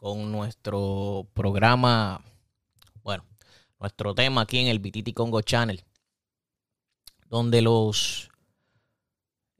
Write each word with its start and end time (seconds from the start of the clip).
con 0.00 0.32
nuestro 0.32 1.28
programa, 1.34 2.24
bueno, 3.02 3.22
nuestro 3.78 4.14
tema 4.14 4.40
aquí 4.40 4.58
en 4.58 4.68
el 4.68 4.78
Bititi 4.78 5.12
Congo 5.12 5.42
Channel, 5.42 5.84
donde 7.28 7.60
los... 7.60 8.30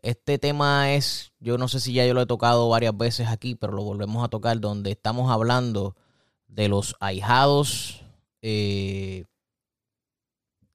Este 0.01 0.39
tema 0.39 0.95
es, 0.95 1.35
yo 1.41 1.59
no 1.59 1.69
sé 1.69 1.79
si 1.79 1.93
ya 1.93 2.07
yo 2.07 2.15
lo 2.15 2.23
he 2.23 2.27
tocado 2.27 2.71
varias 2.71 2.97
veces 2.97 3.29
aquí, 3.29 3.55
pero 3.55 3.75
lo 3.75 3.83
volvemos 3.83 4.25
a 4.25 4.29
tocar, 4.29 4.59
donde 4.59 4.93
estamos 4.93 5.31
hablando 5.31 5.95
de 6.49 6.69
los 6.69 6.97
ahijados 7.01 8.01
eh, 8.41 9.27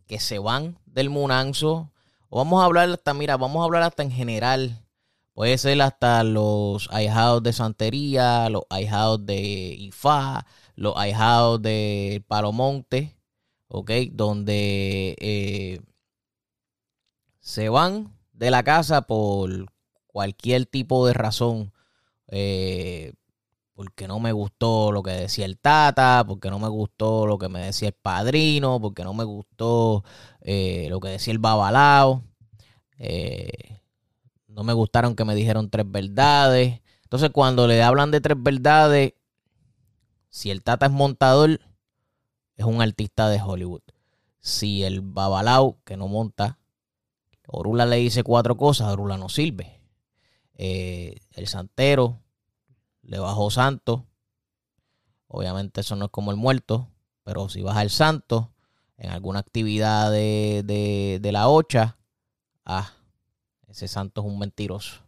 que 0.06 0.20
se 0.20 0.38
van 0.38 0.78
del 0.86 1.10
Munanzo. 1.10 1.92
O 2.30 2.38
vamos 2.38 2.62
a 2.62 2.66
hablar 2.66 2.88
hasta, 2.92 3.16
mira, 3.16 3.36
vamos 3.36 3.62
a 3.62 3.66
hablar 3.66 3.82
hasta 3.82 4.04
en 4.04 4.12
general 4.12 4.85
Puede 5.36 5.58
ser 5.58 5.82
hasta 5.82 6.24
los 6.24 6.90
ahijados 6.92 7.44
de 7.44 7.54
Santería, 7.54 8.50
los 8.50 8.64
ahijados 8.70 9.26
de 9.26 9.36
Ifá, 9.78 10.46
los 10.76 10.96
ahijados 10.98 11.62
de 11.62 12.24
Palomonte, 12.28 13.18
¿ok? 13.68 13.92
Donde 14.14 15.16
eh, 15.20 15.82
se 17.42 17.68
van 17.70 18.18
de 18.34 18.50
la 18.50 18.64
casa 18.64 19.02
por 19.04 19.72
cualquier 20.08 20.66
tipo 20.66 21.06
de 21.06 21.14
razón. 21.14 21.74
Eh, 22.30 23.14
porque 23.76 24.08
no 24.08 24.20
me 24.22 24.32
gustó 24.32 24.92
lo 24.94 25.04
que 25.04 25.12
decía 25.12 25.46
el 25.46 25.58
Tata, 25.60 26.24
porque 26.26 26.50
no 26.50 26.60
me 26.60 26.70
gustó 26.70 27.28
lo 27.28 27.38
que 27.38 27.50
me 27.50 27.60
decía 27.60 27.90
el 27.90 27.94
padrino, 27.94 28.80
porque 28.80 29.04
no 29.04 29.14
me 29.14 29.26
gustó 29.26 30.06
eh, 30.42 30.88
lo 30.90 31.02
que 31.02 31.10
decía 31.10 31.34
el 31.34 31.40
Babalao. 31.40 32.24
Eh, 33.00 33.82
no 34.56 34.64
me 34.64 34.72
gustaron 34.72 35.16
que 35.16 35.26
me 35.26 35.36
dijeron 35.36 35.70
tres 35.70 35.86
verdades. 35.90 36.82
Entonces, 37.04 37.30
cuando 37.32 37.68
le 37.68 37.84
hablan 37.84 38.10
de 38.10 38.22
tres 38.22 38.42
verdades, 38.42 39.14
si 40.30 40.50
el 40.50 40.64
Tata 40.64 40.86
es 40.86 40.92
montador, 40.94 41.60
es 42.56 42.66
un 42.66 42.82
artista 42.82 43.28
de 43.28 43.42
Hollywood. 43.42 43.82
Si 44.40 44.84
el 44.84 45.02
Babalao, 45.02 45.78
que 45.84 45.98
no 45.98 46.08
monta, 46.08 46.58
Orula 47.48 47.86
le 47.86 47.98
dice 47.98 48.24
cuatro 48.24 48.56
cosas, 48.56 48.94
Orula 48.94 49.18
no 49.18 49.28
sirve. 49.28 49.82
Eh, 50.54 51.20
el 51.34 51.48
Santero 51.48 52.22
le 53.02 53.20
bajó 53.20 53.52
santo. 53.52 54.08
Obviamente 55.28 55.82
eso 55.82 55.98
no 55.98 56.06
es 56.06 56.12
como 56.12 56.32
el 56.32 56.38
muerto, 56.38 56.88
pero 57.24 57.50
si 57.50 57.62
baja 57.62 57.82
el 57.82 57.90
santo 57.90 58.54
en 58.98 59.10
alguna 59.10 59.40
actividad 59.40 60.12
de, 60.12 60.64
de, 60.66 61.20
de 61.22 61.32
la 61.34 61.50
ocha, 61.50 61.98
ah, 62.64 62.94
ese 63.68 63.88
santo 63.88 64.22
es 64.22 64.28
un 64.28 64.40
mentiroso. 64.40 65.02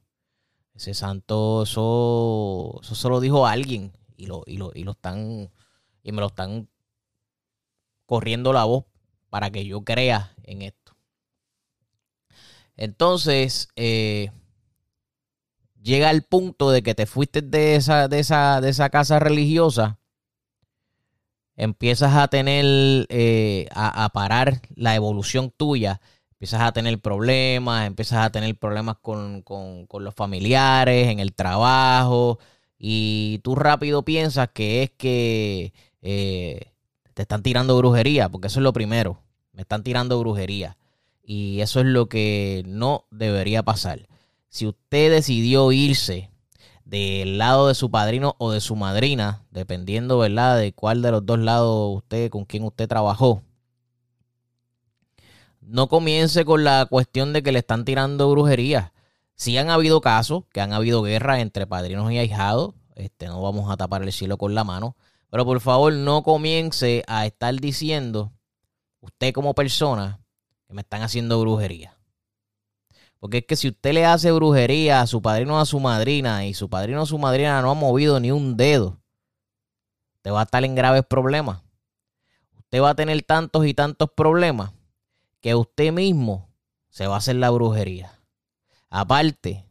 Ese 0.76 0.94
santo, 0.94 1.64
eso, 1.64 2.80
eso 2.84 2.96
se 2.96 3.10
lo 3.10 3.20
dijo 3.20 3.48
alguien 3.48 3.94
y 4.16 4.28
lo, 4.28 4.44
y 4.46 4.58
lo, 4.58 4.72
y 4.76 4.84
lo 4.84 4.92
están, 4.92 5.52
y 6.04 6.12
me 6.12 6.22
lo 6.22 6.28
están 6.28 6.70
corriendo 8.06 8.54
la 8.54 8.64
voz 8.64 8.86
para 9.30 9.50
que 9.50 9.66
yo 9.66 9.82
crea 9.84 10.36
en 10.44 10.62
esto. 10.62 10.96
Entonces, 12.76 13.70
eh, 13.76 14.32
llega 15.82 16.12
el 16.12 16.24
punto 16.24 16.70
de 16.70 16.84
que 16.84 16.94
te 16.94 17.08
fuiste 17.08 17.42
de 17.42 17.76
esa, 17.76 18.08
de 18.08 18.20
esa, 18.20 18.62
de 18.62 18.70
esa 18.70 18.90
casa 18.90 19.20
religiosa, 19.20 20.00
empiezas 21.56 22.16
a 22.16 22.28
tener, 22.28 23.08
eh, 23.10 23.68
a, 23.72 24.06
a, 24.06 24.10
parar 24.10 24.62
la 24.76 24.94
evolución 24.94 25.50
tuya 25.50 26.02
empiezas 26.38 26.62
a 26.62 26.72
tener 26.72 27.00
problemas, 27.00 27.88
empiezas 27.88 28.24
a 28.24 28.30
tener 28.32 28.56
problemas 28.56 28.98
con, 29.02 29.44
los 29.92 30.14
familiares, 30.14 31.08
en 31.08 31.20
el 31.20 31.34
trabajo, 31.34 32.38
y 32.78 33.40
tú 33.44 33.56
rápido 33.56 34.04
piensas 34.06 34.50
que 34.54 34.84
es 34.84 34.92
que 34.92 35.74
eh, 36.04 36.74
te 37.16 37.24
están 37.24 37.42
tirando 37.42 37.76
brujería, 37.76 38.30
porque 38.30 38.48
eso 38.50 38.60
es 38.60 38.64
lo 38.64 38.72
primero, 38.72 39.20
me 39.52 39.64
están 39.64 39.84
tirando 39.84 40.20
brujería. 40.20 40.78
Y 41.24 41.62
eso 41.62 41.80
es 41.80 41.88
lo 41.88 42.08
que 42.08 42.64
no 42.68 43.06
debería 43.10 43.64
pasar. 43.64 44.08
Si 44.48 44.68
usted 44.68 45.12
decidió 45.12 45.72
irse 45.72 46.30
del 46.86 47.40
lado 47.40 47.68
de 47.68 47.76
su 47.76 47.90
padrino 47.90 48.36
o 48.38 48.52
de 48.52 48.62
su 48.62 48.76
madrina, 48.76 49.44
dependiendo, 49.50 50.20
¿verdad?, 50.20 50.60
de 50.60 50.72
cuál 50.72 51.02
de 51.02 51.12
los 51.12 51.26
dos 51.26 51.40
lados 51.40 51.98
usted, 51.98 52.30
con 52.30 52.46
quién 52.46 52.64
usted 52.64 52.88
trabajó, 52.88 53.42
no 55.62 55.88
comience 55.88 56.46
con 56.46 56.64
la 56.64 56.86
cuestión 56.86 57.34
de 57.34 57.44
que 57.44 57.52
le 57.52 57.60
están 57.60 57.86
tirando 57.86 58.30
brujería. 58.32 58.94
Si 59.36 59.58
han 59.58 59.70
habido 59.70 60.02
casos, 60.02 60.46
que 60.52 60.62
han 60.62 60.74
habido 60.74 61.04
guerras 61.04 61.40
entre 61.40 61.68
padrinos 61.68 62.12
y 62.12 62.18
ahijados, 62.18 62.74
este, 62.96 63.28
no 63.28 63.42
vamos 63.42 63.70
a 63.70 63.78
tapar 63.78 64.02
el 64.02 64.12
cielo 64.12 64.38
con 64.38 64.56
la 64.56 64.64
mano, 64.64 64.96
pero 65.30 65.46
por 65.46 65.60
favor 65.60 65.94
no 65.94 66.24
comience 66.24 67.04
a 67.08 67.26
estar 67.26 67.54
diciendo, 67.56 68.32
usted 69.02 69.34
como 69.34 69.54
persona, 69.54 70.20
que 70.68 70.74
me 70.74 70.82
están 70.82 71.02
haciendo 71.02 71.40
brujería. 71.40 71.98
Porque 73.20 73.40
es 73.40 73.46
que 73.46 73.56
si 73.56 73.68
usted 73.70 73.94
le 73.94 74.06
hace 74.06 74.32
brujería 74.32 75.02
a 75.02 75.08
su 75.08 75.22
padrino 75.22 75.56
o 75.56 75.60
a 75.60 75.66
su 75.66 75.80
madrina 75.80 76.46
y 76.46 76.54
su 76.54 76.70
padrino 76.70 77.02
o 77.02 77.06
su 77.06 77.18
madrina 77.18 77.62
no 77.62 77.72
ha 77.72 77.76
movido 77.76 78.20
ni 78.20 78.32
un 78.32 78.58
dedo, 78.58 79.00
usted 80.16 80.32
va 80.32 80.42
a 80.42 80.44
estar 80.44 80.64
en 80.64 80.76
graves 80.76 81.04
problemas. 81.06 81.62
Usted 82.58 82.82
va 82.82 82.92
a 82.92 82.96
tener 82.96 83.22
tantos 83.24 83.66
y 83.66 83.74
tantos 83.74 84.10
problemas 84.12 84.72
que 85.42 85.56
usted 85.56 85.92
mismo 85.92 86.50
se 86.90 87.08
va 87.08 87.16
a 87.16 87.18
hacer 87.20 87.36
la 87.36 87.50
brujería. 87.50 88.20
Aparte 88.90 89.66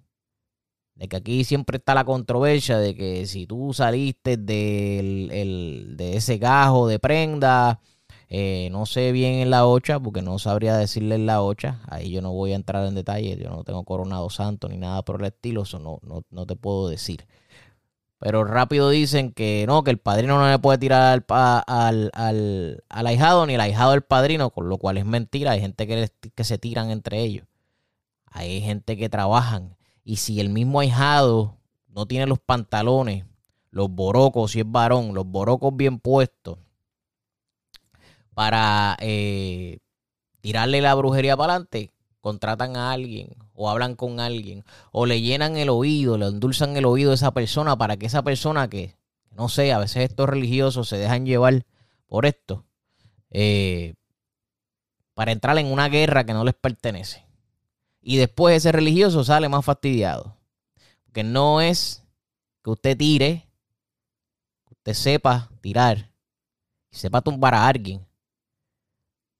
de 0.94 1.08
que 1.08 1.16
aquí 1.16 1.44
siempre 1.44 1.78
está 1.78 1.94
la 1.94 2.04
controversia 2.04 2.78
de 2.78 2.94
que 2.94 3.26
si 3.26 3.46
tú 3.46 3.72
saliste 3.74 4.36
del, 4.36 5.94
de 5.96 6.16
ese 6.16 6.38
gajo 6.38 6.88
de 6.88 6.98
prenda, 6.98 7.80
eh, 8.28 8.68
no 8.72 8.86
sé 8.86 9.12
bien 9.12 9.34
en 9.34 9.50
la 9.50 9.66
ocha, 9.66 10.00
porque 10.00 10.22
no 10.22 10.38
sabría 10.38 10.76
decirle 10.76 11.14
en 11.16 11.26
la 11.26 11.42
ocha, 11.42 11.80
ahí 11.88 12.10
yo 12.10 12.22
no 12.22 12.32
voy 12.32 12.52
a 12.52 12.56
entrar 12.56 12.86
en 12.86 12.94
detalle, 12.94 13.36
yo 13.36 13.50
no 13.50 13.62
tengo 13.62 13.84
coronado 13.84 14.30
santo 14.30 14.68
ni 14.68 14.78
nada 14.78 15.02
por 15.02 15.20
el 15.20 15.26
estilo, 15.26 15.62
eso 15.62 15.78
no, 15.78 16.00
no, 16.02 16.22
no 16.30 16.46
te 16.46 16.56
puedo 16.56 16.88
decir. 16.88 17.26
Pero 18.18 18.44
rápido 18.44 18.90
dicen 18.90 19.32
que 19.32 19.64
no, 19.66 19.84
que 19.84 19.90
el 19.90 19.98
padrino 19.98 20.38
no 20.38 20.48
le 20.48 20.58
puede 20.58 20.78
tirar 20.78 21.24
al, 21.28 22.10
al, 22.14 22.82
ahijado 22.88 23.46
ni 23.46 23.54
el 23.54 23.60
ahijado 23.60 23.92
al 23.92 24.02
padrino, 24.02 24.50
con 24.50 24.68
lo 24.68 24.78
cual 24.78 24.96
es 24.96 25.04
mentira. 25.04 25.52
Hay 25.52 25.60
gente 25.60 25.86
que, 25.86 26.10
que 26.34 26.44
se 26.44 26.58
tiran 26.58 26.90
entre 26.90 27.20
ellos. 27.20 27.46
Hay 28.30 28.60
gente 28.62 28.96
que 28.96 29.08
trabajan. 29.08 29.76
Y 30.02 30.16
si 30.16 30.40
el 30.40 30.48
mismo 30.48 30.80
ahijado 30.80 31.58
no 31.88 32.06
tiene 32.06 32.26
los 32.26 32.38
pantalones, 32.38 33.24
los 33.70 33.90
borocos, 33.90 34.52
si 34.52 34.60
es 34.60 34.70
varón, 34.70 35.14
los 35.14 35.26
borocos 35.26 35.76
bien 35.76 35.98
puestos, 35.98 36.58
para 38.34 38.96
eh, 39.00 39.78
tirarle 40.40 40.82
la 40.82 40.94
brujería 40.94 41.36
para 41.36 41.54
adelante, 41.54 41.90
contratan 42.26 42.76
a 42.76 42.90
alguien 42.90 43.36
o 43.54 43.70
hablan 43.70 43.94
con 43.94 44.18
alguien 44.18 44.64
o 44.90 45.06
le 45.06 45.20
llenan 45.20 45.56
el 45.56 45.68
oído, 45.68 46.18
le 46.18 46.26
endulzan 46.26 46.76
el 46.76 46.84
oído 46.84 47.12
a 47.12 47.14
esa 47.14 47.30
persona 47.30 47.78
para 47.78 47.98
que 47.98 48.06
esa 48.06 48.24
persona 48.24 48.68
que, 48.68 48.96
no 49.30 49.48
sé, 49.48 49.72
a 49.72 49.78
veces 49.78 50.10
estos 50.10 50.28
religiosos 50.28 50.88
se 50.88 50.96
dejan 50.96 51.24
llevar 51.24 51.64
por 52.08 52.26
esto, 52.26 52.64
eh, 53.30 53.94
para 55.14 55.30
entrar 55.30 55.56
en 55.58 55.66
una 55.66 55.88
guerra 55.88 56.26
que 56.26 56.32
no 56.32 56.42
les 56.42 56.54
pertenece. 56.54 57.24
Y 58.00 58.16
después 58.16 58.56
ese 58.56 58.72
religioso 58.72 59.22
sale 59.22 59.48
más 59.48 59.64
fastidiado. 59.64 60.36
Porque 61.04 61.22
no 61.22 61.60
es 61.60 62.02
que 62.64 62.70
usted 62.70 62.96
tire, 62.96 63.48
que 64.66 64.74
usted 64.74 64.94
sepa 64.94 65.48
tirar, 65.60 66.10
sepa 66.90 67.20
tumbar 67.20 67.54
a 67.54 67.68
alguien. 67.68 68.04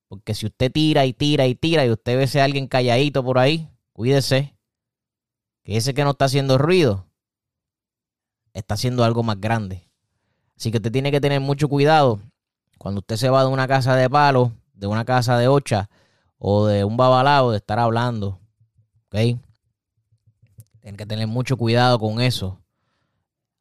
Porque 0.09 0.35
si 0.35 0.47
usted 0.47 0.71
tira 0.71 1.05
y 1.05 1.13
tira 1.13 1.47
y 1.47 1.55
tira 1.55 1.85
y 1.85 1.91
usted 1.91 2.17
ve 2.17 2.41
a 2.41 2.45
alguien 2.45 2.69
calladito 2.69 3.25
por 3.25 3.39
ahí, 3.39 3.69
cuídese. 3.93 4.57
Que 5.65 5.77
ese 5.77 5.95
que 5.95 6.05
no 6.05 6.11
está 6.11 6.27
haciendo 6.27 6.59
ruido 6.59 7.07
está 8.53 8.75
haciendo 8.75 9.05
algo 9.05 9.23
más 9.23 9.41
grande. 9.41 9.91
Así 10.57 10.71
que 10.71 10.79
usted 10.79 10.93
tiene 10.93 11.11
que 11.11 11.21
tener 11.21 11.41
mucho 11.41 11.69
cuidado 11.69 12.21
cuando 12.79 13.01
usted 13.01 13.17
se 13.17 13.29
va 13.29 13.43
de 13.43 13.49
una 13.49 13.67
casa 13.67 13.97
de 13.97 14.09
palo, 14.09 14.53
de 14.73 14.87
una 14.87 15.05
casa 15.05 15.37
de 15.39 15.49
ocha 15.49 15.91
o 16.39 16.67
de 16.67 16.85
un 16.85 16.97
babalao 16.97 17.51
de 17.51 17.59
estar 17.59 17.79
hablando. 17.79 18.39
¿Ok? 19.07 19.39
Tiene 20.81 20.97
que 20.97 21.07
tener 21.07 21.27
mucho 21.27 21.57
cuidado 21.57 21.99
con 21.99 22.21
eso. 22.21 22.61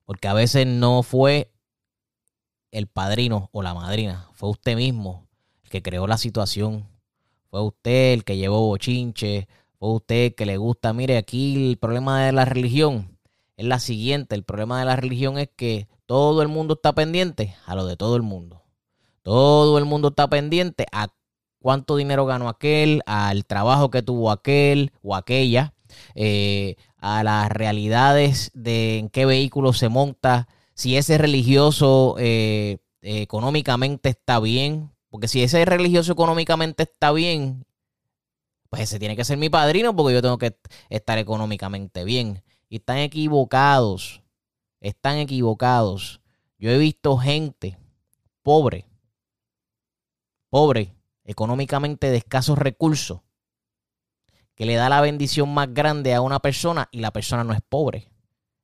Porque 0.06 0.28
a 0.28 0.34
veces 0.34 0.68
no 0.68 1.02
fue 1.02 1.52
el 2.72 2.86
padrino 2.88 3.50
o 3.52 3.64
la 3.64 3.74
madrina. 3.74 4.30
Fue 4.34 4.50
usted 4.50 4.76
mismo 4.76 5.25
el 5.66 5.70
que 5.70 5.82
creó 5.82 6.08
la 6.08 6.18
situación. 6.18 6.88
Fue 7.50 7.62
usted 7.62 8.14
el 8.14 8.24
que 8.24 8.38
llevó 8.38 8.68
bochinche. 8.68 9.48
Fue 9.80 9.94
usted 9.94 10.26
el 10.26 10.36
que 10.36 10.46
le 10.46 10.58
gusta. 10.58 10.94
Mire, 10.94 11.18
aquí 11.18 11.72
el 11.72 11.78
problema 11.78 12.26
de 12.26 12.32
la 12.32 12.46
religión 12.46 13.18
es 13.58 13.66
la 13.66 13.80
siguiente. 13.80 14.36
El 14.36 14.44
problema 14.44 14.80
de 14.80 14.86
la 14.86 14.96
religión 14.96 15.38
es 15.38 15.50
que 15.56 15.88
todo 16.06 16.42
el 16.42 16.48
mundo 16.48 16.76
está 16.76 16.94
pendiente 16.94 17.56
a 17.66 17.76
lo 17.76 17.86
de 17.86 17.98
todo 17.98 18.16
el 18.16 18.22
mundo. 18.22 18.62
Todo 19.24 19.78
el 19.80 19.86
mundo 19.86 20.10
está 20.10 20.30
pendiente 20.30 20.86
a 20.92 21.08
cuánto 21.60 21.96
dinero 21.96 22.28
ganó 22.28 22.48
aquel, 22.48 23.02
al 23.08 23.46
trabajo 23.46 23.90
que 23.90 24.04
tuvo 24.04 24.30
aquel 24.30 24.92
o 25.02 25.16
aquella, 25.16 25.74
eh, 26.14 26.76
a 26.98 27.24
las 27.24 27.50
realidades 27.50 28.52
de 28.54 29.00
en 29.00 29.10
qué 29.10 29.26
vehículo 29.26 29.74
se 29.74 29.90
monta, 29.90 30.48
si 30.76 30.96
ese 30.96 31.18
religioso 31.18 32.18
eh, 32.20 32.78
económicamente 33.02 34.10
está 34.10 34.40
bien, 34.40 34.92
porque 35.16 35.30
si 35.30 35.42
ese 35.42 35.64
religioso 35.64 36.12
económicamente 36.12 36.84
está 36.84 37.14
bien, 37.14 37.66
pues 38.68 38.82
ese 38.82 39.00
tiene 39.00 39.16
que 39.16 39.24
ser 39.24 39.38
mi 39.38 39.48
padrino 39.48 39.96
porque 39.96 40.14
yo 40.14 40.22
tengo 40.22 40.38
que 40.38 40.58
estar 40.90 41.18
económicamente 41.18 42.04
bien. 42.04 42.44
Y 42.68 42.76
están 42.76 42.98
equivocados, 42.98 44.24
están 44.82 45.20
equivocados. 45.20 46.20
Yo 46.58 46.70
he 46.70 46.78
visto 46.78 47.18
gente 47.18 47.78
pobre, 48.44 48.88
pobre, 50.50 50.94
económicamente 51.24 52.10
de 52.10 52.18
escasos 52.18 52.58
recursos, 52.58 53.22
que 54.54 54.66
le 54.66 54.76
da 54.76 54.90
la 54.90 55.00
bendición 55.00 55.54
más 55.54 55.74
grande 55.74 56.14
a 56.14 56.20
una 56.20 56.42
persona 56.42 56.90
y 56.92 57.00
la 57.00 57.12
persona 57.12 57.46
no 57.46 57.54
es 57.54 57.62
pobre. 57.62 58.12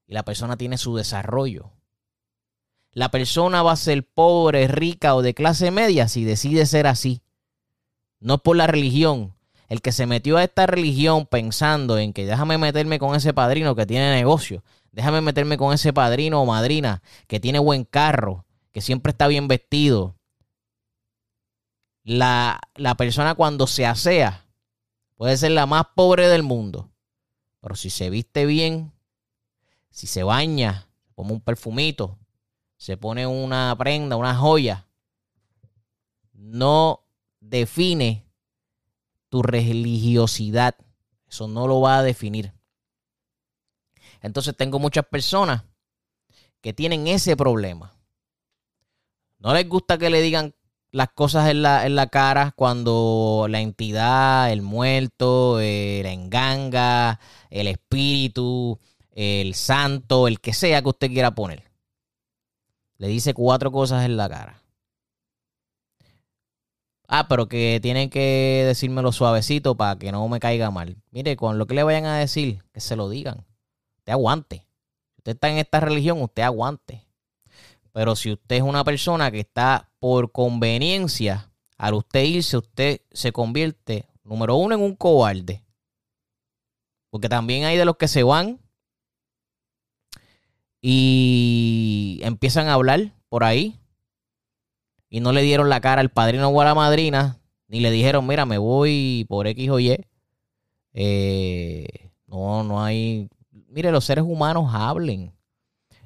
Y 0.06 0.13
la 0.13 0.25
persona 0.25 0.57
tiene 0.57 0.77
su 0.77 0.97
desarrollo. 0.97 1.71
La 2.93 3.09
persona 3.09 3.63
va 3.63 3.71
a 3.71 3.77
ser 3.77 4.03
pobre, 4.05 4.67
rica 4.67 5.15
o 5.15 5.21
de 5.21 5.33
clase 5.33 5.71
media 5.71 6.07
si 6.07 6.25
decide 6.25 6.65
ser 6.65 6.88
así. 6.88 7.21
No 8.19 8.39
por 8.39 8.57
la 8.57 8.67
religión. 8.67 9.33
El 9.69 9.81
que 9.81 9.93
se 9.93 10.05
metió 10.05 10.35
a 10.35 10.43
esta 10.43 10.67
religión 10.67 11.25
pensando 11.25 11.97
en 11.97 12.11
que 12.11 12.25
déjame 12.25 12.57
meterme 12.57 12.99
con 12.99 13.15
ese 13.15 13.33
padrino 13.33 13.73
que 13.73 13.85
tiene 13.85 14.13
negocio, 14.13 14.65
déjame 14.91 15.21
meterme 15.21 15.57
con 15.57 15.73
ese 15.73 15.93
padrino 15.93 16.41
o 16.41 16.45
madrina 16.45 17.01
que 17.27 17.39
tiene 17.39 17.59
buen 17.59 17.85
carro, 17.85 18.45
que 18.73 18.81
siempre 18.81 19.11
está 19.11 19.27
bien 19.27 19.47
vestido. 19.47 20.17
La, 22.03 22.59
la 22.75 22.95
persona 22.95 23.35
cuando 23.35 23.65
se 23.65 23.85
asea 23.85 24.45
puede 25.15 25.37
ser 25.37 25.51
la 25.51 25.65
más 25.65 25.85
pobre 25.95 26.27
del 26.27 26.44
mundo, 26.44 26.89
pero 27.61 27.75
si 27.75 27.89
se 27.89 28.09
viste 28.09 28.45
bien, 28.45 28.91
si 29.89 30.05
se 30.05 30.23
baña, 30.23 30.89
como 31.15 31.33
un 31.33 31.39
perfumito, 31.39 32.17
se 32.81 32.98
pone 32.98 33.28
una 33.28 33.75
prenda, 33.78 34.16
una 34.16 34.36
joya, 34.36 34.88
no 36.33 37.06
define 37.39 38.25
tu 39.30 39.44
religiosidad. 39.44 40.74
Eso 41.30 41.48
no 41.48 41.68
lo 41.68 41.80
va 41.80 42.00
a 42.00 42.04
definir. 42.04 42.54
Entonces 44.19 44.57
tengo 44.57 44.80
muchas 44.80 45.06
personas 45.06 45.63
que 46.60 46.74
tienen 46.74 47.06
ese 47.06 47.38
problema. 47.38 47.94
No 49.38 49.54
les 49.54 49.69
gusta 49.69 50.00
que 50.00 50.10
le 50.10 50.19
digan 50.19 50.56
las 50.89 51.10
cosas 51.10 51.51
en 51.51 51.62
la, 51.62 51.86
en 51.86 51.95
la 51.95 52.07
cara 52.07 52.51
cuando 52.56 53.45
la 53.48 53.62
entidad, 53.62 54.51
el 54.51 54.63
muerto, 54.63 55.60
el 55.60 56.07
enganga, 56.07 57.19
el 57.51 57.68
espíritu, 57.68 58.80
el 59.12 59.54
santo, 59.54 60.28
el 60.28 60.39
que 60.39 60.54
sea 60.54 60.81
que 60.81 60.89
usted 60.89 61.10
quiera 61.10 61.36
poner 61.36 61.70
le 63.01 63.07
dice 63.07 63.33
cuatro 63.33 63.71
cosas 63.71 64.06
en 64.06 64.15
la 64.15 64.30
cara. 64.30 64.62
Ah, 67.07 67.27
pero 67.27 67.48
que 67.48 67.80
tienen 67.81 68.12
que 68.12 68.63
decírmelo 68.68 69.12
suavecito 69.12 69.75
para 69.75 69.98
que 69.98 70.12
no 70.12 70.27
me 70.27 70.39
caiga 70.39 70.69
mal. 70.69 70.95
Mire, 71.09 71.36
con 71.36 71.57
lo 71.57 71.65
que 71.65 71.74
le 71.74 71.81
vayan 71.81 72.06
a 72.06 72.19
decir, 72.19 72.63
que 72.71 72.80
se 72.80 72.95
lo 72.95 73.09
digan. 73.09 73.44
Usted 73.98 74.13
aguante. 74.13 74.68
Usted 75.18 75.31
está 75.31 75.50
en 75.50 75.57
esta 75.57 75.80
religión, 75.80 76.21
usted 76.21 76.44
aguante. 76.44 77.03
Pero 77.92 78.15
si 78.15 78.33
usted 78.33 78.57
es 78.57 78.62
una 78.62 78.83
persona 78.83 79.31
que 79.31 79.39
está 79.39 79.89
por 79.97 80.31
conveniencia, 80.31 81.51
al 81.80 81.95
usted 81.95 82.24
irse, 82.24 82.57
usted 82.57 83.01
se 83.12 83.31
convierte, 83.31 84.06
número 84.24 84.57
uno, 84.57 84.75
en 84.75 84.81
un 84.81 84.95
cobarde. 84.95 85.63
Porque 87.09 87.30
también 87.30 87.65
hay 87.65 87.77
de 87.77 87.86
los 87.86 87.97
que 87.97 88.07
se 88.07 88.21
van 88.21 88.60
y 90.81 92.19
empiezan 92.24 92.68
a 92.68 92.74
hablar 92.74 93.13
por 93.30 93.44
ahí 93.44 93.80
y 95.10 95.19
no 95.19 95.31
le 95.31 95.42
dieron 95.42 95.69
la 95.69 95.81
cara 95.81 96.01
al 96.01 96.10
padrino 96.10 96.48
o 96.48 96.62
a 96.62 96.66
la 96.66 96.74
madrina, 96.74 97.39
ni 97.68 97.81
le 97.81 97.92
dijeron, 97.92 98.25
mira, 98.25 98.45
me 98.45 98.57
voy 98.57 99.25
por 99.30 99.45
X 99.45 99.69
o 99.69 99.80
Y. 99.80 99.98
Eh, 100.94 102.12
no, 102.28 102.63
no 102.63 102.83
hay... 102.83 103.30
Mire, 103.68 103.92
los 103.92 104.06
seres 104.06 104.24
humanos 104.25 104.72
hablen, 104.74 105.33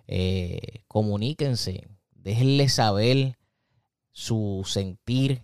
eh, 0.07 0.83
comuníquense, 0.87 1.87
déjenle 2.11 2.67
saber 2.69 3.37
su 4.11 4.63
sentir, 4.65 5.43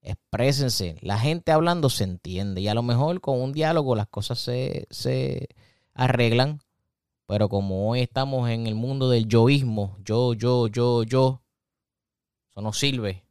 exprésense. 0.00 0.96
La 1.00 1.18
gente 1.18 1.52
hablando 1.52 1.90
se 1.90 2.04
entiende 2.04 2.60
y 2.60 2.68
a 2.68 2.74
lo 2.74 2.82
mejor 2.82 3.20
con 3.20 3.40
un 3.40 3.52
diálogo 3.52 3.94
las 3.94 4.08
cosas 4.08 4.38
se, 4.38 4.86
se 4.90 5.48
arreglan 5.94 6.60
pero 7.32 7.48
como 7.48 7.88
hoy 7.88 8.00
estamos 8.00 8.50
en 8.50 8.66
el 8.66 8.74
mundo 8.74 9.08
del 9.08 9.26
yoísmo, 9.26 9.96
yo, 10.04 10.34
yo, 10.34 10.66
yo, 10.66 11.02
yo, 11.02 11.40
eso 12.50 12.60
no 12.60 12.74
sirve. 12.74 13.24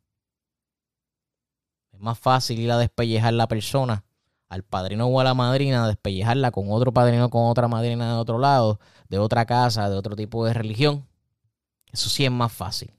Es 1.91 1.99
más 1.99 2.17
fácil 2.17 2.57
ir 2.57 2.71
a 2.71 2.79
despellejar 2.79 3.33
la 3.33 3.47
persona, 3.47 4.03
al 4.49 4.63
padrino 4.63 5.05
o 5.05 5.19
a 5.19 5.23
la 5.23 5.35
madrina, 5.35 5.87
despellejarla 5.87 6.49
con 6.49 6.71
otro 6.71 6.91
padrino, 6.91 7.29
con 7.29 7.43
otra 7.43 7.67
madrina 7.67 8.15
de 8.15 8.19
otro 8.19 8.39
lado, 8.39 8.79
de 9.07 9.19
otra 9.19 9.45
casa, 9.45 9.87
de 9.87 9.95
otro 9.95 10.15
tipo 10.15 10.43
de 10.47 10.55
religión. 10.55 11.07
Eso 11.91 12.09
sí 12.09 12.25
es 12.25 12.31
más 12.31 12.51
fácil. 12.51 12.91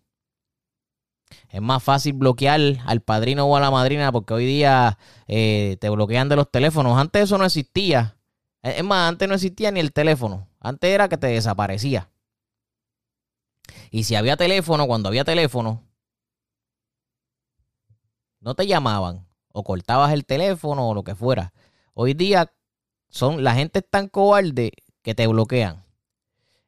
Es 1.48 1.60
más 1.60 1.82
fácil 1.82 2.12
bloquear 2.12 2.60
al 2.86 3.00
padrino 3.00 3.46
o 3.46 3.56
a 3.56 3.60
la 3.60 3.72
madrina 3.72 4.12
porque 4.12 4.34
hoy 4.34 4.46
día 4.46 4.96
eh, 5.26 5.78
te 5.80 5.90
bloquean 5.90 6.28
de 6.28 6.36
los 6.36 6.48
teléfonos. 6.48 6.96
Antes 6.96 7.24
eso 7.24 7.38
no 7.38 7.44
existía. 7.44 8.16
Es 8.62 8.84
más, 8.84 9.08
antes 9.08 9.28
no 9.28 9.34
existía 9.34 9.72
ni 9.72 9.80
el 9.80 9.92
teléfono. 9.92 10.46
Antes 10.64 10.90
era 10.90 11.08
que 11.08 11.18
te 11.18 11.26
desaparecía. 11.26 12.08
Y 13.90 14.04
si 14.04 14.14
había 14.14 14.36
teléfono, 14.36 14.86
cuando 14.86 15.08
había 15.08 15.24
teléfono, 15.24 15.82
no 18.38 18.54
te 18.54 18.68
llamaban 18.68 19.26
o 19.48 19.64
cortabas 19.64 20.12
el 20.12 20.24
teléfono 20.24 20.88
o 20.88 20.94
lo 20.94 21.02
que 21.02 21.16
fuera. 21.16 21.52
Hoy 21.94 22.14
día 22.14 22.52
son 23.08 23.42
la 23.42 23.54
gente 23.54 23.80
es 23.80 23.90
tan 23.90 24.08
cobarde 24.08 24.72
que 25.02 25.16
te 25.16 25.26
bloquean. 25.26 25.84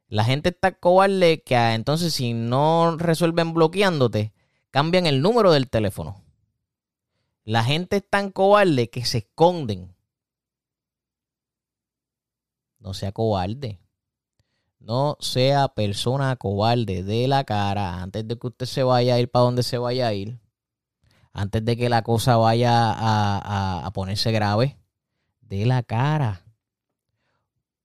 La 0.08 0.24
gente 0.24 0.48
está 0.48 0.72
cobarde 0.72 1.42
que 1.44 1.56
ah, 1.56 1.74
entonces 1.74 2.14
si 2.14 2.34
no 2.34 2.96
resuelven 2.98 3.54
bloqueándote, 3.54 4.34
cambian 4.70 5.06
el 5.06 5.22
número 5.22 5.52
del 5.52 5.70
teléfono. 5.70 6.20
La 7.44 7.62
gente 7.62 7.98
es 7.98 8.08
tan 8.08 8.32
cobarde 8.32 8.90
que 8.90 9.04
se 9.04 9.18
esconden. 9.18 9.94
No 12.80 12.92
sea 12.92 13.12
cobarde. 13.12 13.83
No 14.84 15.16
sea 15.18 15.68
persona 15.68 16.36
cobarde 16.36 17.02
de 17.02 17.26
la 17.26 17.44
cara 17.44 18.02
antes 18.02 18.28
de 18.28 18.38
que 18.38 18.48
usted 18.48 18.66
se 18.66 18.82
vaya 18.82 19.14
a 19.14 19.18
ir 19.18 19.30
para 19.30 19.44
donde 19.44 19.62
se 19.62 19.78
vaya 19.78 20.08
a 20.08 20.12
ir. 20.12 20.38
Antes 21.32 21.64
de 21.64 21.74
que 21.78 21.88
la 21.88 22.02
cosa 22.02 22.36
vaya 22.36 22.92
a, 22.94 23.90
ponerse 23.94 24.30
grave. 24.30 24.76
De 25.40 25.64
la 25.64 25.82
cara. 25.82 26.42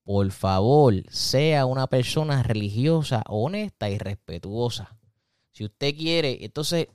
Por 0.04 0.30
favor, 0.32 0.94
sea 1.10 1.66
una 1.66 1.88
persona 1.88 2.44
religiosa, 2.44 3.24
honesta 3.28 3.90
y 3.90 3.98
respetuosa. 3.98 4.98
Si 5.54 5.64
usted 5.64 5.96
quiere, 5.96 6.44
entonces 6.44 6.88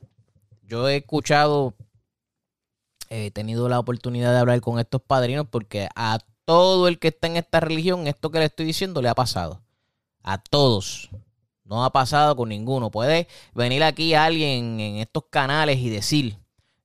yo 0.63 0.87
he 0.87 0.99
escuchado, 0.99 1.73
he 3.09 3.31
tenido 3.31 3.71
la 3.71 3.79
oportunidad 3.79 4.33
de 4.33 4.39
hablar 4.39 4.61
con 4.61 4.79
estos 4.79 5.01
padrinos 5.01 5.47
porque 5.51 5.89
a 5.97 6.19
todo 6.45 6.89
el 6.89 6.99
que 6.99 7.09
está 7.09 7.27
en 7.27 7.39
esta 7.39 7.61
religión, 7.61 8.07
esto 8.07 8.31
que 8.31 8.41
le 8.41 8.47
estoy 8.47 8.67
diciendo 8.67 9.01
le 9.01 9.09
ha 9.09 9.15
pasado. 9.15 9.64
A 10.25 10.39
todos. 10.39 11.11
No 11.65 11.85
ha 11.85 11.93
pasado 11.93 12.35
con 12.35 12.49
ninguno. 12.49 12.91
Puede 12.91 13.29
venir 13.55 13.85
aquí 13.85 14.15
alguien 14.15 14.81
en 14.81 14.97
estos 14.97 15.27
canales 15.31 15.79
y 15.79 15.89
decir, 15.89 16.39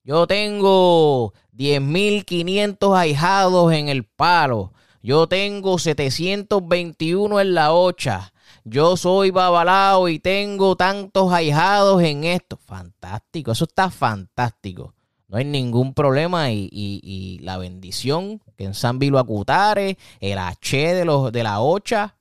yo 0.03 0.27
tengo 0.27 1.33
10.500 1.55 2.97
ahijados 2.97 3.73
en 3.73 3.89
el 3.89 4.03
palo. 4.03 4.71
Yo 5.01 5.27
tengo 5.27 5.79
721 5.79 7.39
en 7.39 7.53
la 7.53 7.73
ocha. 7.73 8.33
Yo 8.63 8.97
soy 8.97 9.31
babalao 9.31 10.09
y 10.09 10.19
tengo 10.19 10.75
tantos 10.75 11.31
ahijados 11.31 12.03
en 12.03 12.23
esto. 12.25 12.57
Fantástico, 12.57 13.51
eso 13.51 13.65
está 13.65 13.89
fantástico. 13.89 14.93
No 15.27 15.37
hay 15.37 15.45
ningún 15.45 15.93
problema 15.93 16.51
y, 16.51 17.39
la 17.41 17.57
bendición 17.57 18.41
que 18.57 18.65
en 18.65 18.73
San 18.73 18.99
Vilo 18.99 19.19
Acutare, 19.19 19.97
el 20.19 20.37
H 20.37 20.95
de, 20.95 21.05
los, 21.05 21.31
de 21.31 21.43
la 21.43 21.61
ocha, 21.61 22.15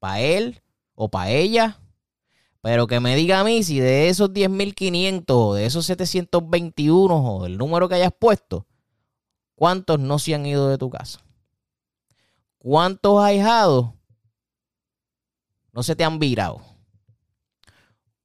para 0.00 0.20
él 0.20 0.60
o 0.94 1.08
para 1.08 1.30
ella. 1.30 1.78
Pero 2.62 2.86
que 2.86 3.00
me 3.00 3.14
diga 3.14 3.40
a 3.40 3.44
mí 3.44 3.62
si 3.62 3.78
de 3.78 4.08
esos 4.08 4.30
10.500 4.30 5.24
o 5.28 5.54
de 5.54 5.66
esos 5.66 5.86
721 5.86 7.36
o 7.36 7.44
del 7.44 7.56
número 7.56 7.88
que 7.88 7.94
hayas 7.94 8.12
puesto, 8.18 8.66
¿cuántos 9.54 9.98
no 10.00 10.18
se 10.18 10.34
han 10.34 10.44
ido 10.44 10.68
de 10.68 10.76
tu 10.76 10.90
casa? 10.90 11.24
¿Cuántos 12.58 13.22
ahijados 13.22 13.90
no 15.72 15.82
se 15.82 15.96
te 15.96 16.04
han 16.04 16.18
virado? 16.18 16.60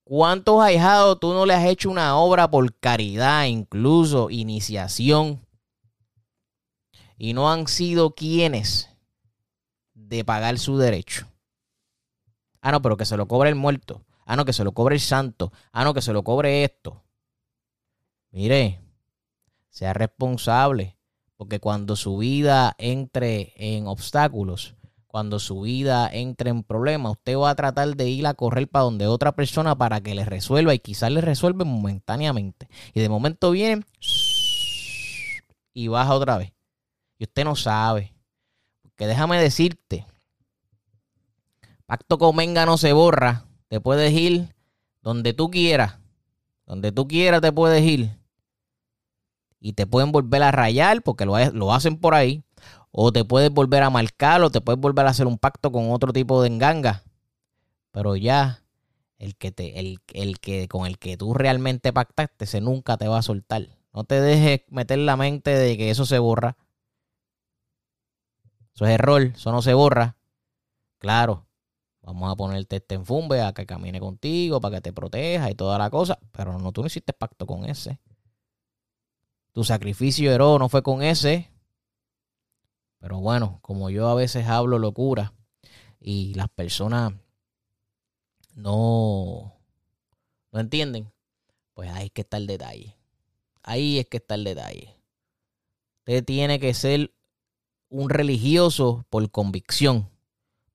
¿Cuántos 0.04 0.62
ahijados 0.62 1.20
tú 1.20 1.34
no 1.34 1.46
le 1.46 1.54
has 1.54 1.66
hecho 1.66 1.90
una 1.90 2.18
obra 2.18 2.52
por 2.52 2.78
caridad, 2.78 3.46
incluso 3.46 4.30
iniciación? 4.30 5.48
Y 7.18 7.34
no 7.34 7.50
han 7.50 7.68
sido 7.68 8.14
quienes 8.14 8.90
de 9.94 10.26
pagar 10.26 10.60
su 10.60 10.78
derecho. 10.78 11.26
Ah, 12.66 12.72
no, 12.72 12.82
pero 12.82 12.98
que 12.98 13.06
se 13.06 13.16
lo 13.16 13.28
cobre 13.28 13.50
el 13.50 13.56
muerto. 13.56 14.02
Ah, 14.26 14.36
no, 14.36 14.44
que 14.44 14.52
se 14.52 14.64
lo 14.64 14.72
cobre 14.72 14.96
el 14.96 15.00
santo. 15.00 15.54
Ah, 15.72 15.84
no, 15.84 15.94
que 15.94 16.02
se 16.02 16.14
lo 16.14 16.24
cobre 16.24 16.64
esto. 16.64 17.04
Mire, 18.32 18.82
sea 19.70 19.94
responsable. 19.94 20.98
Porque 21.38 21.60
cuando 21.60 21.96
su 21.96 22.18
vida 22.18 22.74
entre 22.80 23.54
en 23.58 23.86
obstáculos, 23.86 24.74
cuando 25.06 25.38
su 25.38 25.62
vida 25.62 26.10
entre 26.12 26.50
en 26.50 26.64
problemas, 26.64 27.12
usted 27.12 27.38
va 27.38 27.52
a 27.52 27.56
tratar 27.56 27.96
de 27.96 28.10
ir 28.10 28.26
a 28.26 28.34
correr 28.34 28.68
para 28.68 28.86
donde 28.86 29.06
otra 29.06 29.34
persona 29.34 29.78
para 29.78 30.02
que 30.02 30.16
le 30.16 30.26
resuelva 30.26 30.74
y 30.74 30.80
quizás 30.80 31.12
le 31.12 31.22
resuelve 31.22 31.66
momentáneamente. 31.66 32.68
Y 32.96 33.00
de 33.00 33.10
momento 33.10 33.52
viene 33.52 33.86
y 35.72 35.88
baja 35.88 36.16
otra 36.16 36.40
vez. 36.40 36.52
Y 37.20 37.26
usted 37.26 37.44
no 37.44 37.56
sabe. 37.56 38.16
Porque 38.82 39.06
déjame 39.06 39.40
decirte, 39.40 40.08
Pacto 41.86 42.18
con 42.18 42.36
Venga 42.36 42.66
no 42.66 42.78
se 42.78 42.94
borra. 42.94 43.46
Te 43.68 43.80
puedes 43.80 44.12
ir 44.14 44.56
donde 45.02 45.34
tú 45.34 45.52
quieras. 45.52 46.00
Donde 46.66 46.92
tú 46.92 47.08
quieras 47.08 47.42
te 47.42 47.52
puedes 47.52 47.84
ir. 47.84 48.18
Y 49.60 49.74
te 49.74 49.86
pueden 49.88 50.12
volver 50.12 50.44
a 50.44 50.52
rayar 50.52 51.02
porque 51.04 51.26
lo, 51.26 51.38
lo 51.52 51.74
hacen 51.74 51.98
por 51.98 52.16
ahí. 52.16 52.44
O 52.92 53.12
te 53.12 53.26
puedes 53.26 53.52
volver 53.52 53.84
a 53.84 53.90
marcar 53.90 54.42
o 54.42 54.50
te 54.50 54.62
puedes 54.62 54.80
volver 54.80 55.06
a 55.06 55.10
hacer 55.10 55.28
un 55.28 55.38
pacto 55.38 55.72
con 55.72 55.92
otro 55.92 56.14
tipo 56.14 56.42
de 56.42 56.48
enganga. 56.48 57.04
Pero 57.92 58.16
ya, 58.16 58.64
el 59.18 59.36
que, 59.36 59.52
te, 59.52 59.80
el, 59.80 60.00
el 60.14 60.40
que 60.40 60.68
con 60.68 60.86
el 60.86 60.98
que 60.98 61.18
tú 61.18 61.34
realmente 61.34 61.94
pactaste, 61.94 62.46
ese 62.46 62.62
nunca 62.62 62.98
te 62.98 63.08
va 63.08 63.20
a 63.20 63.24
soltar. 63.24 63.68
No 63.94 64.04
te 64.04 64.20
dejes 64.20 64.62
meter 64.70 65.00
la 65.00 65.18
mente 65.18 65.52
de 65.52 65.78
que 65.78 65.90
eso 65.90 66.06
se 66.06 66.20
borra. 66.20 66.58
Eso 68.74 68.86
es 68.86 68.92
error, 68.92 69.22
eso 69.22 69.52
no 69.52 69.62
se 69.62 69.74
borra. 69.74 70.18
Claro, 70.98 71.45
Vamos 72.06 72.32
a 72.32 72.36
ponerte 72.36 72.76
este 72.76 72.94
enfumbe 72.94 73.42
a 73.42 73.52
que 73.52 73.66
camine 73.66 74.00
contigo, 74.00 74.62
para 74.62 74.76
que 74.76 74.82
te 74.82 74.94
proteja 74.94 75.50
y 75.50 75.56
toda 75.56 75.80
la 75.80 75.90
cosa. 75.90 76.20
Pero 76.32 76.60
no, 76.60 76.72
tú 76.72 76.82
no 76.82 76.88
hiciste 76.88 77.14
pacto 77.14 77.48
con 77.48 77.66
ese. 77.66 78.00
Tu 79.54 79.64
sacrificio 79.64 80.32
heroico 80.32 80.60
no 80.60 80.70
fue 80.70 80.84
con 80.84 81.02
ese. 81.02 81.50
Pero 83.00 83.20
bueno, 83.22 83.58
como 83.64 83.90
yo 83.90 84.08
a 84.08 84.14
veces 84.14 84.46
hablo 84.46 84.78
locura 84.78 85.34
y 86.00 86.36
las 86.36 86.48
personas 86.48 87.14
no, 88.54 89.56
no 90.52 90.60
entienden, 90.60 91.12
pues 91.74 91.90
ahí 91.90 92.06
es 92.06 92.12
que 92.12 92.22
está 92.22 92.38
el 92.38 92.46
detalle. 92.46 92.96
Ahí 93.64 93.98
es 93.98 94.06
que 94.06 94.18
está 94.18 94.36
el 94.36 94.44
detalle. 94.44 94.96
Usted 96.00 96.24
tiene 96.24 96.60
que 96.60 96.76
ser 96.76 97.12
un 97.90 98.12
religioso 98.12 99.08
por 99.10 99.28
convicción 99.32 100.15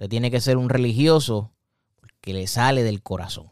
Usted 0.00 0.09
tiene 0.09 0.30
que 0.30 0.40
ser 0.40 0.57
un 0.57 0.71
religioso 0.71 1.52
que 2.23 2.33
le 2.33 2.47
sale 2.47 2.83
del 2.83 3.02
corazón. 3.02 3.50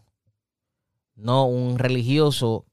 No 1.14 1.44
un 1.44 1.78
religioso 1.78 2.64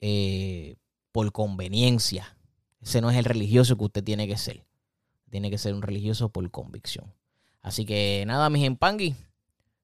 eh, 0.00 0.76
por 1.12 1.30
conveniencia. 1.30 2.38
Ese 2.80 3.02
no 3.02 3.10
es 3.10 3.18
el 3.18 3.26
religioso 3.26 3.76
que 3.76 3.84
usted 3.84 4.02
tiene 4.02 4.26
que 4.26 4.38
ser. 4.38 4.64
Tiene 5.28 5.50
que 5.50 5.58
ser 5.58 5.74
un 5.74 5.82
religioso 5.82 6.30
por 6.30 6.50
convicción. 6.50 7.12
Así 7.60 7.84
que 7.84 8.24
nada, 8.26 8.48
mis 8.48 8.64
empangui. 8.64 9.14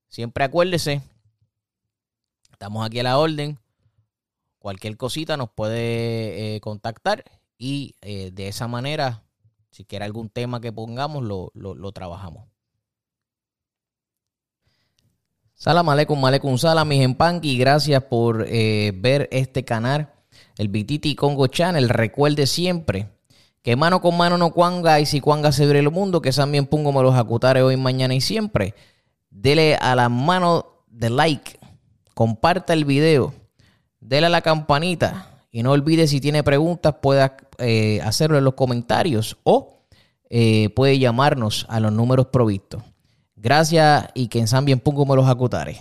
Siempre 0.08 0.44
acuérdese. 0.44 1.02
Estamos 2.50 2.86
aquí 2.86 3.00
a 3.00 3.02
la 3.02 3.18
orden. 3.18 3.58
Cualquier 4.58 4.96
cosita 4.96 5.36
nos 5.36 5.50
puede 5.50 6.56
eh, 6.56 6.60
contactar. 6.62 7.24
Y 7.58 7.94
eh, 8.00 8.30
de 8.30 8.48
esa 8.48 8.68
manera, 8.68 9.22
si 9.70 9.84
quiere 9.84 10.06
algún 10.06 10.30
tema 10.30 10.62
que 10.62 10.72
pongamos, 10.72 11.22
lo, 11.22 11.52
lo 11.52 11.92
trabajamos. 11.92 12.53
Salam 15.56 15.88
aleikum, 15.88 16.23
aleikum 16.25 16.58
salam, 16.58 16.88
mis 16.88 17.02
empanqui. 17.04 17.56
Gracias 17.56 18.02
por 18.02 18.44
eh, 18.49 18.92
ver 18.94 19.28
este 19.30 19.64
canal, 19.64 20.12
el 20.58 20.68
BTT 20.68 21.14
Congo 21.16 21.46
Channel. 21.46 21.88
Recuerde 21.88 22.46
siempre 22.46 23.08
que 23.62 23.76
mano 23.76 24.02
con 24.02 24.16
mano 24.16 24.37
no 24.37 24.52
cuanga 24.52 24.99
y 24.99 25.06
si 25.06 25.20
cuanga 25.20 25.52
se 25.52 25.64
abre 25.64 25.78
el 25.78 25.90
mundo, 25.90 26.20
que 26.20 26.32
también 26.32 26.66
pongo 26.66 26.92
me 26.92 27.02
los 27.02 27.14
acutare 27.14 27.62
hoy, 27.62 27.76
mañana 27.76 28.14
y 28.14 28.20
siempre. 28.20 28.75
Dele 29.30 29.76
a 29.76 29.94
la 29.94 30.08
mano 30.08 30.84
de 30.88 31.08
like, 31.11 31.58
comparta 32.14 32.73
el 32.73 32.84
video, 32.84 33.32
dele 34.00 34.26
a 34.26 34.30
la 34.30 34.42
campanita 34.42 35.40
y 35.52 35.62
no 35.62 35.70
olvide 35.70 36.08
si 36.08 36.20
tiene 36.20 36.42
preguntas 36.42 36.96
pueda 37.00 37.37
eh, 37.58 38.00
hacerlo 38.02 38.38
en 38.38 38.44
los 38.44 38.54
comentarios 38.54 39.38
o 39.44 39.87
eh, 40.28 40.70
puede 40.70 40.99
llamarnos 40.99 41.64
a 41.68 41.78
los 41.78 41.92
números 41.92 42.26
provistos. 42.26 42.82
Gracias 43.44 44.06
y 44.14 44.28
que 44.28 44.38
en 44.38 44.48
San 44.48 44.64
bien 44.64 44.80
pongo 44.80 45.04
me 45.04 45.14
los 45.14 45.28
acutares. 45.28 45.78